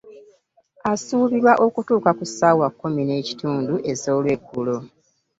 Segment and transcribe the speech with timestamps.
[0.91, 4.75] Asuubirwa okutuuka ku ssaawa kkumi n'ekitundu ez'olweggulo